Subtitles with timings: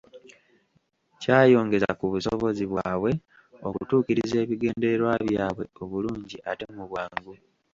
[1.21, 3.11] Kya yongeza ku busobozi bwabwe
[3.67, 7.33] okutuukiriza ebigendererwa byabwe obulungi ate mu bwangu.